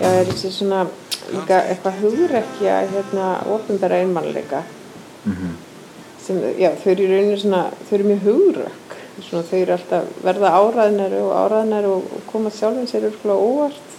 Já, 0.00 0.06
það 0.08 0.20
er 0.20 0.28
þessi 0.30 0.50
svona 0.56 0.86
líka 1.30 1.56
eitthvað 1.68 1.98
hugrekja 2.02 2.76
hérna 2.90 3.26
ofinbæra 3.52 4.00
einmannleika 4.00 4.62
sem, 6.24 6.38
já, 6.58 6.70
þau 6.80 6.90
eru 6.92 7.02
í 7.04 7.08
rauninu 7.10 7.36
svona 7.38 7.62
þau 7.88 7.94
eru 7.98 8.04
mjög 8.08 8.22
hugrök 8.24 8.94
svona, 9.20 9.42
þau 9.44 9.58
eru 9.58 9.72
alltaf 9.76 10.04
verða 10.24 10.52
áraðnari 10.56 11.20
og 11.20 11.32
áraðnari 11.36 11.86
og, 11.92 12.06
og 12.16 12.22
koma 12.32 12.50
sjálfum 12.50 12.86
sér 12.88 13.08
örgulega 13.10 13.36
óvart. 13.36 13.90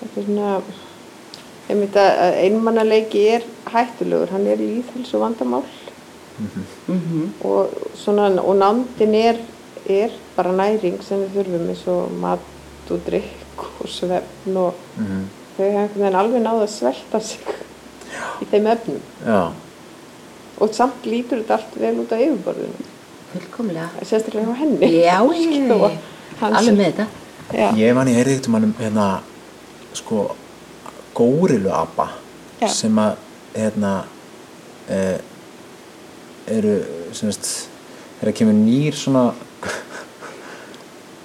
Þetta 0.00 0.20
er 0.20 0.24
svona 0.24 0.52
einmitt 1.68 1.96
að 2.00 2.10
að 2.24 2.38
einmannaleiki 2.46 3.24
er 3.34 3.44
hættulegur, 3.68 4.30
hann 4.32 4.46
er 4.48 4.56
líðhels 4.62 5.12
og 5.14 5.20
vandamál. 5.26 5.64
Og 7.44 7.74
svona 7.98 8.30
og 8.40 8.56
nándin 8.56 9.14
er, 9.18 9.40
er 9.86 10.10
bara 10.36 10.52
næring 10.56 11.02
sem 11.04 11.20
við 11.26 11.36
þurfum 11.36 11.68
eins 11.74 11.84
og 11.92 12.12
mat 12.22 12.90
og 12.90 13.04
drikk 13.04 13.67
og 13.84 13.92
svefn 13.92 14.58
og 14.60 14.82
þau 14.98 15.64
hafa 15.64 15.84
einhvern 15.84 16.02
veginn 16.02 16.20
alveg 16.22 16.44
náð 16.44 16.64
að 16.64 16.74
svelta 16.74 17.20
sig 17.20 17.54
í 18.42 18.50
þeim 18.50 18.68
efnum. 18.74 19.00
Já, 19.26 19.40
og 20.58 20.74
samt 20.74 21.06
lítur 21.06 21.42
þetta 21.42 21.58
allt 21.58 21.78
vel 21.78 21.94
út 22.02 22.14
á 22.14 22.18
yfirborðinu. 22.18 22.90
Fullkomlega. 23.28 23.88
sérstaklega 24.02 24.48
hjá 24.48 24.60
henni. 24.62 24.92
Já, 24.98 25.18
hann 26.40 26.58
alveg 26.60 26.78
með 26.78 26.92
þetta. 26.92 27.08
Já. 27.48 27.70
ég 27.80 27.94
man 27.96 28.08
ég 28.10 28.18
heyrði 28.20 28.34
eitthvað 28.36 28.64
um 28.66 28.74
hérna 28.76 29.06
sko 29.96 30.24
górilu 31.16 31.70
apa 31.72 32.10
sem 32.68 32.98
að 33.00 33.14
hérna 33.54 33.92
eh, 34.92 35.16
eru 36.52 36.74
sem 37.16 37.30
veist 37.30 37.48
er 38.20 38.30
að 38.30 38.36
kemur 38.40 38.58
nýr 38.58 38.96
svona 38.98 39.30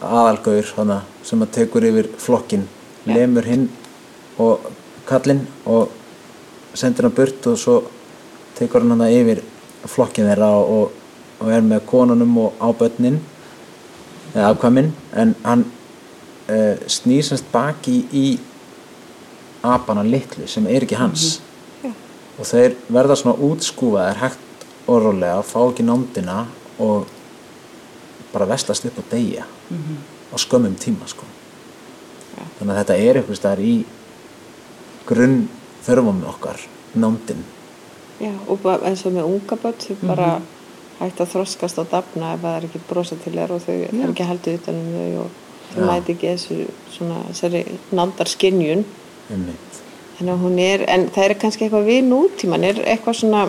aðalgaur 0.03 0.71
hana, 0.77 1.01
sem 1.23 1.41
að 1.43 1.53
tekur 1.57 1.85
yfir 1.87 2.09
flokkin 2.19 2.67
Já. 3.03 3.13
lemur 3.15 3.47
hinn 3.47 3.67
og 4.41 4.71
kallinn 5.07 5.43
og 5.69 5.91
sendir 6.73 7.07
hann 7.07 7.15
burt 7.15 7.47
og 7.47 7.59
svo 7.59 7.77
tekur 8.57 8.83
hann 8.83 8.95
hana 8.95 9.11
yfir 9.13 9.43
flokkin 9.89 10.29
þeirra 10.29 10.49
og, 10.63 10.91
og 11.39 11.51
er 11.51 11.63
með 11.65 11.85
konunum 11.89 12.37
og 12.45 12.59
á 12.59 12.67
börnin 12.71 13.19
eða 14.33 14.53
afkvæmin 14.53 14.91
en 15.19 15.35
hann 15.43 15.65
uh, 16.49 16.75
snýr 16.87 17.25
semst 17.27 17.49
baki 17.53 17.99
í 18.11 18.27
apana 19.63 20.03
litlu 20.03 20.47
sem 20.47 20.67
er 20.67 20.83
ekki 20.83 20.99
hans. 20.99 21.39
Og 22.33 22.47
þeir 22.49 22.73
verða 22.91 23.15
svona 23.19 23.37
útskúfaðir 23.45 24.19
hægt 24.23 24.65
og 24.89 25.03
rólega 25.05 25.43
fá 25.45 25.59
ekki 25.67 25.85
nándina 25.85 26.43
og 26.81 27.05
bara 28.33 28.49
vestlast 28.49 28.87
upp 28.89 29.03
og 29.69 29.77
deyja 29.77 30.13
á 30.33 30.35
skömmum 30.37 30.75
tíma 30.75 31.07
sko. 31.07 31.25
þannig 32.57 32.73
að 32.73 32.79
þetta 32.79 32.95
er 32.97 33.19
eitthvað 33.19 33.37
staðar 33.37 33.61
í 33.61 33.73
grunn 35.05 35.49
þörfum 35.85 36.23
okkar 36.31 36.61
nándin 36.95 37.43
Já, 38.21 38.31
og 38.47 38.65
eins 38.85 39.05
og 39.05 39.13
með 39.13 39.29
unga 39.29 39.57
börn 39.59 39.79
þau 39.81 39.95
bara 40.07 40.29
hægt 40.99 41.21
að 41.21 41.31
þroskast 41.33 41.79
og 41.81 41.89
dafna 41.91 42.33
ef 42.35 42.43
það 42.43 42.57
er 42.57 42.67
ekki 42.67 42.81
brosa 42.89 43.17
til 43.19 43.33
þér 43.35 43.53
og 43.55 43.63
þau 43.65 43.75
er 43.75 44.09
ekki 44.09 44.27
haldið 44.29 44.59
utan 44.61 44.79
um 44.79 44.91
þau 44.93 45.23
og 45.23 45.29
þau 45.73 45.81
Já. 45.81 45.85
mæti 45.89 46.15
ekki 46.15 46.31
þessu 46.31 46.57
svona 46.93 47.19
þessari 47.31 47.63
nándarskinjun. 47.91 48.85
En 50.23 51.07
það 51.09 51.23
er 51.25 51.35
kannski 51.41 51.65
eitthvað 51.65 51.89
við 51.89 52.01
nútíman, 52.07 52.63
er 52.63 52.81
eitthvað 52.85 53.19
svona 53.19 53.47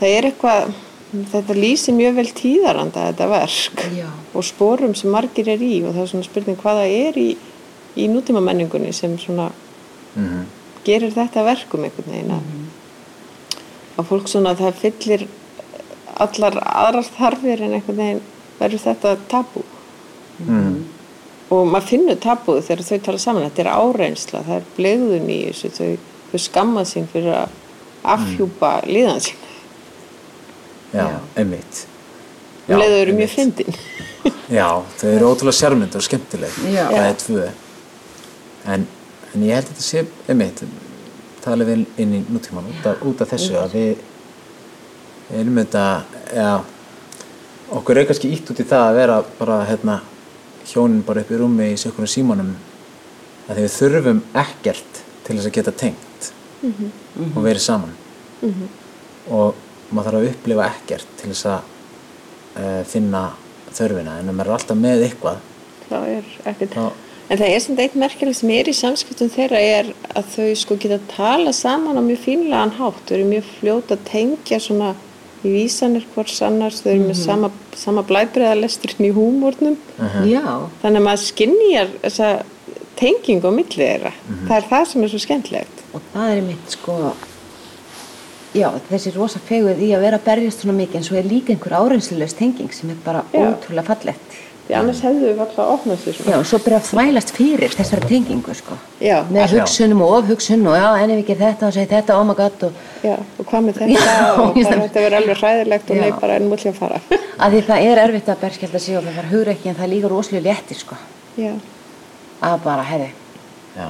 það 0.00 0.14
er 0.16 0.30
eitthvað 0.30 0.72
þetta 1.08 1.56
lýsir 1.56 1.96
mjög 1.96 2.18
vel 2.18 2.28
tíðaranda 2.36 3.08
þetta 3.10 3.28
verk. 3.32 3.86
Já. 3.96 4.08
og 4.34 4.44
sporum 4.44 4.94
sem 4.98 5.10
margir 5.10 5.48
er 5.48 5.62
í 5.64 5.80
og 5.82 5.94
það 5.94 6.02
er 6.02 6.12
svona 6.12 6.28
spurning 6.28 6.60
hvað 6.60 6.82
það 6.82 6.94
er 6.98 7.18
í, 7.22 7.28
í 7.96 8.08
nútíma 8.12 8.42
menningunni 8.44 8.92
sem 8.96 9.16
svona 9.20 9.50
mm 10.14 10.46
gerir 10.88 11.14
þetta 11.14 11.44
verkum 11.46 11.86
einhvern 11.86 12.12
veginn 12.12 12.34
að, 12.34 12.52
að 13.98 14.10
fólk 14.10 14.30
svona 14.30 14.54
það 14.58 14.78
fyllir 14.82 15.24
allar 16.18 16.60
aðrar 16.64 17.10
þarfir 17.16 17.64
en 17.64 17.74
einhvern 17.78 18.00
veginn 18.00 18.22
verður 18.58 18.84
þetta 18.86 19.16
tabú. 19.30 19.64
Mm. 20.38 20.84
og 21.50 21.64
maður 21.66 21.86
finnur 21.88 22.18
tabúð 22.22 22.60
þegar 22.68 22.84
þau 22.86 22.98
tala 23.02 23.18
saman 23.18 23.44
þetta 23.48 23.62
er 23.64 23.70
áreynsla, 23.72 24.42
það 24.46 24.58
er 24.60 24.68
blegðun 24.76 25.32
í 25.34 25.38
þessu 25.48 25.70
þau, 25.74 26.10
þau 26.30 26.40
skammað 26.44 26.86
sín 26.92 27.08
fyrir 27.10 27.34
að 27.40 27.56
afhjúpa 28.14 28.70
líðan 28.86 29.24
sín 29.24 29.47
já, 30.92 31.04
Já. 31.04 31.20
einmitt. 31.36 31.86
Um 32.68 32.82
leiðu 32.82 33.00
eru 33.02 33.16
mjög 33.16 33.32
fyndin. 33.32 33.78
Já, 34.58 34.68
þau 35.00 35.08
eru 35.12 35.30
ótrúlega 35.30 35.56
sérmynd 35.56 35.96
og 35.96 36.04
skemmtileg. 36.04 36.60
Já. 36.72 36.84
það 36.88 36.98
Já. 36.98 37.08
er 37.08 37.18
tvö. 37.22 37.48
En, 38.68 38.86
en 39.34 39.44
ég 39.44 39.58
held 39.58 39.68
að 39.68 39.72
þetta 39.72 39.86
sé 39.86 40.04
einmitt, 40.28 40.62
tala 41.44 41.66
vel 41.68 41.82
inn 42.00 42.14
í 42.18 42.22
nútíman 42.28 42.68
út 42.72 42.88
af, 42.88 43.02
út 43.08 43.20
af 43.24 43.32
þessu 43.32 43.56
að 43.60 43.76
við 43.76 44.06
við 45.28 45.42
erum 45.42 45.58
þetta 45.60 45.84
ja, 46.32 46.52
okkur 47.76 48.00
er 48.00 48.08
kannski 48.08 48.30
ítt 48.32 48.48
út 48.52 48.62
í 48.62 48.66
það 48.68 48.86
að 48.86 48.98
vera 48.98 49.18
bara 49.38 49.58
hérna 49.68 49.98
hjónin 50.68 51.04
bara 51.04 51.20
upp 51.24 51.32
í 51.32 51.40
rúmi 51.40 51.70
í 51.74 51.78
sjökkunum 51.80 52.10
símanum 52.10 52.54
að 53.48 53.58
því 53.58 53.64
við 53.66 53.74
þurfum 53.76 54.22
ekkert 54.42 55.00
til 55.26 55.36
þess 55.36 55.50
að 55.50 55.56
geta 55.58 55.74
tengt 55.82 56.30
og 57.36 57.40
verið 57.44 57.62
saman. 57.64 57.92
Og 59.28 59.56
maður 59.90 60.08
þarf 60.10 60.20
að 60.20 60.30
upplifa 60.32 60.70
ekkert 60.72 61.12
til 61.20 61.32
þess 61.32 61.50
að 61.52 61.60
uh, 62.58 62.80
finna 62.88 63.22
þörfina 63.74 64.18
en 64.20 64.32
maður 64.32 64.50
er 64.50 64.56
alltaf 64.58 64.80
með 64.80 65.04
eitthvað 65.08 65.44
það 65.88 66.08
er 66.12 66.30
ekkert. 66.52 66.76
þá, 66.76 67.08
en 67.28 67.40
það 67.40 67.54
er 67.54 67.64
samt 67.64 67.82
eitt 67.84 67.98
merkilegt 68.02 68.40
sem 68.40 68.52
er 68.54 68.70
í 68.70 68.76
samskiptum 68.76 69.32
þeirra 69.32 69.60
er 69.64 69.92
að 70.14 70.32
þau 70.34 70.48
sko 70.62 70.78
geta 70.80 71.00
tala 71.12 71.54
saman 71.56 72.00
á 72.00 72.02
mjög 72.04 72.24
fínlegan 72.24 72.74
hátt. 72.78 73.04
Þau 73.08 73.14
eru 73.18 73.28
mjög 73.32 73.52
fljót 73.58 73.94
að 73.94 74.04
tengja 74.08 74.60
svona 74.62 74.94
í 75.46 75.54
vísanir 75.54 76.06
hvors 76.14 76.40
annars 76.42 76.82
þau 76.82 76.92
eru 76.92 77.06
með 77.06 77.18
sama, 77.20 77.50
sama 77.78 78.02
blæbreiðalesturinn 78.08 79.06
í 79.06 79.14
húmórnum 79.14 79.76
Já. 80.26 80.66
þannig 80.82 80.98
að 80.98 81.04
maður 81.06 81.24
skinnjar 81.28 81.92
þessa 82.02 82.30
tengingu 82.98 83.46
á 83.46 83.52
milli 83.54 83.78
þeirra. 83.78 84.12
Það 84.48 84.56
er 84.56 84.70
það 84.72 84.86
sem 84.90 85.04
er 85.04 85.12
svo 85.12 85.20
skemmtilegt. 85.22 85.82
Og 85.94 86.08
það 86.12 86.32
er 86.34 86.46
mitt 86.48 86.74
sko, 86.74 86.96
já, 88.54 88.68
þessi 88.90 89.12
rosa 89.16 89.38
feguð 89.48 89.80
í 89.84 89.90
að 89.96 90.00
vera 90.06 90.16
að 90.18 90.24
berjast 90.30 90.62
svona 90.64 90.76
mikið 90.78 90.96
en 91.00 91.04
svo 91.08 91.16
er 91.20 91.26
líka 91.28 91.52
einhver 91.52 91.74
áreynslulegs 91.78 92.34
tenging 92.38 92.72
sem 92.72 92.90
er 92.90 92.96
bara 93.04 93.24
Já. 93.32 93.44
ótrúlega 93.52 93.84
fallegt. 93.90 94.36
því 94.68 94.74
annars 94.76 94.98
hefðu 95.00 95.28
við 95.32 95.38
alltaf 95.40 95.84
sér 95.84 96.12
Já, 96.12 96.16
svona 96.22 96.38
og 96.38 96.46
svo 96.46 96.58
byrja 96.64 96.78
að 96.78 96.88
þvælast 96.90 97.30
fyrir 97.32 97.70
þessari 97.72 98.08
tengingu, 98.10 98.54
sko. 98.54 98.74
Já, 99.00 99.22
Með 99.32 99.54
hugsunum 99.56 100.02
og 100.04 100.10
ofhugsun 100.18 100.66
og 100.68 100.76
já, 100.76 100.88
en 101.02 101.10
ef 101.14 101.22
ger 101.26 101.38
þetta 101.40 101.66
og 101.70 101.72
segi 101.76 101.88
þetta, 101.92 102.18
oh 102.20 102.26
my 102.28 102.34
god, 102.36 102.62
og 102.68 102.72
já, 103.04 103.14
og 103.38 103.46
hvað 103.48 103.64
með 103.68 103.78
þetta 103.78 104.04
Já, 104.04 104.26
og 104.42 104.58
sem- 104.68 104.82
þetta 104.84 105.04
verður 105.06 105.16
alveg 105.22 105.40
hræðilegt 105.40 105.90
og 105.90 105.96
Já. 105.96 106.02
nei 106.02 106.12
bara 106.20 106.36
en 106.36 106.50
mútli 106.50 106.68
að 106.72 106.76
fara 106.82 107.00
að 107.46 107.56
því 107.56 107.62
það 107.70 107.86
er 107.92 108.02
erfitt 108.04 108.28
að 108.28 108.42
berskjálta 108.44 108.78
sig 108.84 108.98
og 109.00 109.08
það 109.08 109.16
fara 109.22 109.32
hugur 109.32 109.52
ekki 109.54 109.68
en 109.72 109.78
það 109.80 109.86
er 109.88 109.92
líka 109.94 110.12
rosalega 110.12 110.50
léttir, 110.52 110.82
sko. 110.84 111.00
Já, 111.40 111.54
Að 112.44 112.60
bara, 112.68 112.84
herri, 112.92 113.08
Já. 113.76 113.88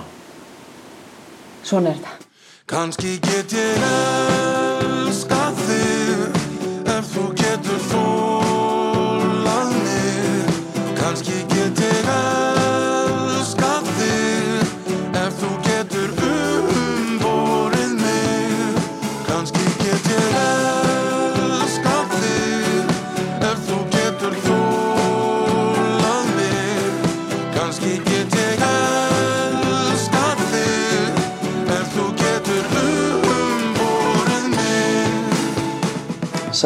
svona 1.66 1.90
er 1.90 1.98
þetta. 1.98 2.17
Kanski 2.68 3.18
get 3.20 3.52
ég 3.52 3.80
elskað 3.80 4.87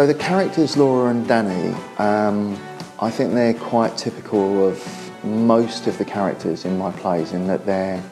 So 0.02 0.06
the 0.08 0.14
characters 0.14 0.76
Laura 0.76 1.10
and 1.12 1.28
Danny, 1.28 1.76
um, 1.98 2.60
I 2.98 3.08
think 3.08 3.34
they're 3.34 3.54
quite 3.54 3.96
typical 3.96 4.66
of 4.66 5.24
most 5.24 5.86
of 5.86 5.96
the 5.96 6.04
characters 6.04 6.64
in 6.64 6.76
my 6.76 6.90
plays 6.90 7.32
in 7.32 7.46
that 7.46 7.64
they're 7.64 8.02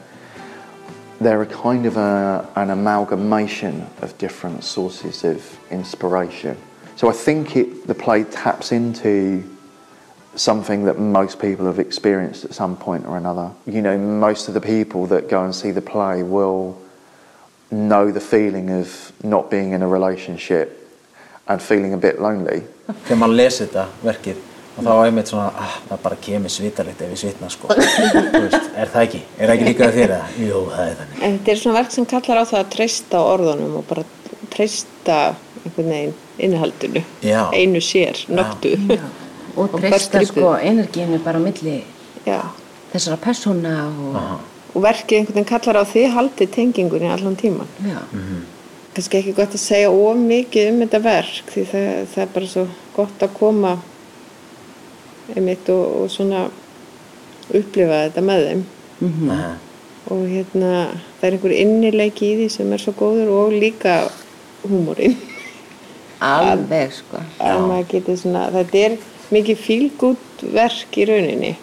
they're 1.20 1.42
a 1.42 1.46
kind 1.46 1.86
of 1.86 1.96
a, 1.96 2.48
an 2.54 2.70
amalgamation 2.70 3.84
of 4.02 4.16
different 4.18 4.62
sources 4.62 5.24
of 5.24 5.58
inspiration. 5.72 6.56
So 6.94 7.08
I 7.08 7.12
think 7.12 7.56
it, 7.56 7.88
the 7.88 7.94
play 7.96 8.22
taps 8.22 8.70
into 8.70 9.42
something 10.36 10.84
that 10.84 11.00
most 11.00 11.40
people 11.40 11.66
have 11.66 11.80
experienced 11.80 12.44
at 12.44 12.54
some 12.54 12.76
point 12.76 13.04
or 13.04 13.16
another. 13.16 13.50
You 13.66 13.82
know, 13.82 13.98
most 13.98 14.46
of 14.46 14.54
the 14.54 14.60
people 14.60 15.08
that 15.08 15.28
go 15.28 15.42
and 15.42 15.52
see 15.52 15.72
the 15.72 15.82
play 15.82 16.22
will 16.22 16.80
know 17.72 18.12
the 18.12 18.20
feeling 18.20 18.70
of 18.70 19.12
not 19.24 19.50
being 19.50 19.72
in 19.72 19.82
a 19.82 19.88
relationship 19.88 20.79
and 21.50 21.60
feeling 21.62 21.92
a 21.96 21.98
bit 21.98 22.20
lonely. 22.22 22.62
Þegar 23.06 23.18
maður 23.24 23.36
lesi 23.42 23.64
þetta 23.66 23.84
verkið 24.06 24.46
og 24.80 24.84
þá 24.86 24.90
einmitt 25.04 25.28
svona, 25.28 25.48
ah, 25.60 25.72
það 25.88 25.98
bara 26.04 26.16
kemur 26.24 26.52
svitalegt 26.54 27.00
ef 27.04 27.10
ég 27.12 27.18
svitna 27.20 27.48
sko. 27.52 27.68
Þú 27.74 28.42
veist, 28.46 28.68
er 28.78 28.92
það 28.92 29.02
ekki? 29.06 29.20
Er 29.36 29.50
það 29.50 29.54
ekki 29.56 29.66
líka 29.68 29.88
þér 29.96 30.14
eða? 30.14 30.28
Jú, 30.40 30.60
það 30.70 30.84
er 30.86 30.94
þannig. 31.00 31.16
en 31.26 31.34
þetta 31.38 31.52
er 31.54 31.60
svona 31.62 31.78
verk 31.80 31.94
sem 31.96 32.06
kallar 32.12 32.40
á 32.40 32.44
það 32.50 32.60
að 32.62 32.70
treysta 32.76 33.22
orðunum 33.32 33.74
og 33.80 33.84
bara 33.90 34.04
treysta 34.54 35.16
einhvern 35.64 35.90
veginn 35.92 36.14
innihaldinu 36.40 37.02
Já. 37.26 37.40
einu 37.52 37.82
sér, 37.84 38.22
nögtu 38.30 38.76
Og 39.58 39.74
Og 39.74 39.80
treysta 39.82 40.22
sko 40.24 40.54
energinu 40.62 41.18
bara 41.24 41.42
á 41.42 41.42
milli 41.42 41.80
Já, 42.24 42.38
þessara 42.92 43.18
persóna 43.20 43.74
og, 43.90 44.16
og 44.76 44.84
verkið 44.86 45.18
einhvern 45.18 45.40
veginn 45.40 45.50
kallar 45.50 45.82
á 45.82 45.84
því 45.90 46.06
haldið 46.14 46.54
tengingunni 46.54 47.10
allan 47.10 47.36
tíman 47.36 47.68
já, 47.84 47.98
kannski 48.94 49.20
ekki 49.20 49.36
gott 49.36 49.54
að 49.54 49.62
segja 49.62 49.90
of 49.94 50.20
mikið 50.20 50.72
um 50.72 50.82
þetta 50.84 51.00
verk 51.04 51.54
því 51.54 51.64
það, 51.70 51.88
það 52.12 52.22
er 52.24 52.34
bara 52.34 52.50
svo 52.54 52.66
gott 52.96 53.24
að 53.24 53.34
koma 53.38 53.74
einmitt 55.36 55.70
og, 55.70 55.84
og 56.02 56.10
svona 56.10 56.44
upplifa 57.50 58.04
þetta 58.06 58.24
með 58.26 58.46
þeim. 58.48 58.64
Aha. 59.00 59.50
og 60.12 60.24
hérna 60.28 60.70
það 61.20 61.26
er 61.26 61.34
einhver 61.36 61.52
innileiki 61.56 62.26
í 62.26 62.34
því 62.36 62.48
sem 62.52 62.72
er 62.74 62.82
svo 62.82 62.92
góður 62.98 63.30
og 63.32 63.54
líka 63.56 63.94
húmórin 64.66 65.14
alveg 66.20 66.92
sko. 66.98 67.22
að 67.40 67.62
maður 67.64 67.88
geti 67.94 68.16
svona, 68.20 68.46
þetta 68.52 68.82
er 68.84 68.96
mikið 69.32 69.62
fílgút 69.64 70.44
verk 70.52 70.98
í 70.98 71.06
rauninni. 71.08 71.54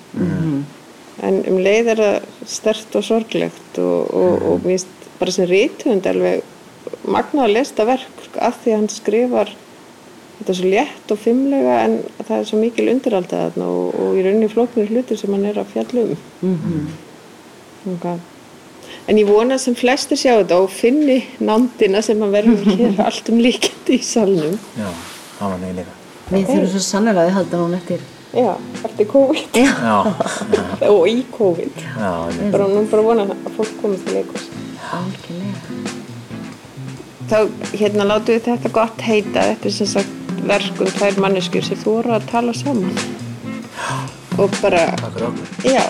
En 1.28 1.40
um 1.50 1.58
leið 1.62 1.92
er 1.94 2.02
það 2.02 2.48
stert 2.50 2.96
og 2.98 3.06
sorglegt 3.06 3.80
og, 3.82 4.14
og, 4.14 4.46
og 4.52 4.66
mér 4.66 4.78
finnst 4.78 5.08
bara 5.18 5.34
sem 5.34 5.50
rithund 5.50 6.06
alveg 6.10 6.44
magnað 7.08 7.48
að 7.48 7.56
lesta 7.56 7.88
verk 7.88 8.22
sko, 8.28 8.44
af 8.50 8.62
því 8.64 8.74
að 8.74 8.80
hann 8.80 8.92
skrifar 8.94 9.52
þetta 10.38 10.54
er 10.54 10.60
svo 10.60 10.72
létt 10.72 11.12
og 11.14 11.22
fimmlega 11.22 11.76
en 11.88 12.00
það 12.22 12.38
er 12.38 12.48
svo 12.52 12.62
mikil 12.62 12.88
undiraldað 12.94 13.44
þarna 13.48 13.68
og, 13.74 14.00
og 14.04 14.18
í 14.18 14.24
rauninni 14.26 14.50
flóknir 14.52 14.90
hlutir 14.92 15.20
sem 15.20 15.34
hann 15.34 15.46
er 15.50 15.62
að 15.62 15.76
fjalla 15.76 16.08
um. 16.08 16.18
Mm 16.48 18.18
en 19.08 19.20
ég 19.20 19.28
vona 19.28 19.58
sem 19.62 19.76
flestir 19.78 20.20
sjá 20.20 20.34
þetta 20.34 20.58
og 20.60 20.72
finni 20.74 21.22
nándina 21.40 22.02
sem 22.04 22.22
að 22.24 22.36
verður 22.36 22.68
hér 22.82 23.00
allt 23.06 23.32
um 23.32 23.40
líkandi 23.40 23.96
í 23.96 24.04
salnum. 24.04 24.58
Já, 24.76 24.90
það 25.40 25.54
var 25.54 25.64
nefnilega. 25.64 25.98
Við 26.28 26.46
þurfum 26.50 26.70
svo 26.74 26.84
sannlega 26.84 27.24
að 27.24 27.34
halda 27.38 27.64
hún 27.64 27.78
eftir. 27.78 28.06
Já, 28.36 28.52
eftir 28.84 29.08
COVID. 29.14 29.62
Já, 29.64 29.98
og 30.92 31.08
í 31.08 31.22
COVID. 31.38 31.84
Já, 31.88 32.12
bara 32.52 32.68
nú 32.74 32.84
bara 32.92 33.06
vona 33.08 33.30
að 33.32 33.54
fólk 33.56 33.78
komið 33.82 34.04
til 34.04 34.18
leikurs 34.20 34.50
algjörlega. 34.94 35.47
Þá 37.32 37.40
hérna 37.74 38.08
látum 38.08 38.38
við 38.38 38.46
þetta 38.50 38.74
gott 38.76 39.04
heita. 39.04 39.46
Þetta 39.52 39.70
er 39.70 39.78
sem 39.78 39.92
sagt 39.94 40.36
verkum 40.48 40.92
tvær 40.98 41.22
manneskjur 41.24 41.66
sem 41.68 41.82
þú 41.84 41.98
voru 42.00 42.18
að 42.18 42.30
tala 42.32 42.56
saman. 42.58 42.94
Og 44.38 44.54
bara, 44.62 44.86
já 45.66 45.84